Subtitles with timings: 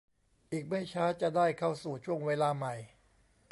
[0.51, 2.75] อีกไม่ช้าจะได้เข้าสู่ช่วงเวลาใหม่